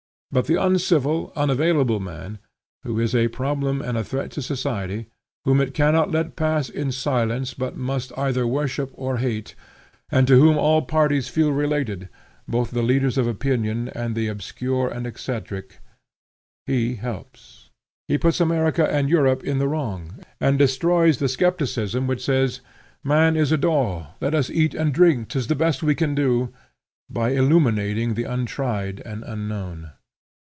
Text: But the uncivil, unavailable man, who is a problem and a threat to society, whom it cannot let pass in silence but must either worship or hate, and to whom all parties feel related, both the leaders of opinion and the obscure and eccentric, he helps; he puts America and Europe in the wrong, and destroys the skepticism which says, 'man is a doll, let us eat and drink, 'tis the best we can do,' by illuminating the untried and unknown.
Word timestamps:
But 0.33 0.47
the 0.47 0.55
uncivil, 0.55 1.33
unavailable 1.35 1.99
man, 1.99 2.39
who 2.83 2.97
is 3.01 3.13
a 3.13 3.27
problem 3.27 3.81
and 3.81 3.97
a 3.97 4.03
threat 4.05 4.31
to 4.31 4.41
society, 4.41 5.07
whom 5.43 5.59
it 5.59 5.73
cannot 5.73 6.09
let 6.11 6.37
pass 6.37 6.69
in 6.69 6.93
silence 6.93 7.53
but 7.53 7.75
must 7.75 8.17
either 8.17 8.47
worship 8.47 8.91
or 8.93 9.17
hate, 9.17 9.55
and 10.09 10.25
to 10.27 10.39
whom 10.39 10.57
all 10.57 10.83
parties 10.83 11.27
feel 11.27 11.51
related, 11.51 12.07
both 12.47 12.71
the 12.71 12.81
leaders 12.81 13.17
of 13.17 13.27
opinion 13.27 13.89
and 13.89 14.15
the 14.15 14.29
obscure 14.29 14.87
and 14.87 15.05
eccentric, 15.05 15.79
he 16.65 16.95
helps; 16.95 17.69
he 18.07 18.17
puts 18.17 18.39
America 18.39 18.89
and 18.89 19.09
Europe 19.09 19.43
in 19.43 19.59
the 19.59 19.67
wrong, 19.67 20.13
and 20.39 20.57
destroys 20.57 21.17
the 21.19 21.27
skepticism 21.27 22.07
which 22.07 22.23
says, 22.23 22.61
'man 23.03 23.35
is 23.35 23.51
a 23.51 23.57
doll, 23.57 24.15
let 24.21 24.33
us 24.33 24.49
eat 24.49 24.73
and 24.73 24.93
drink, 24.93 25.27
'tis 25.27 25.47
the 25.47 25.55
best 25.59 25.83
we 25.83 25.93
can 25.93 26.15
do,' 26.15 26.53
by 27.09 27.31
illuminating 27.31 28.13
the 28.13 28.23
untried 28.23 29.01
and 29.03 29.23
unknown. 29.25 29.91